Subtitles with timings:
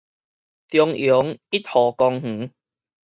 [0.69, 2.53] 中庸一號公園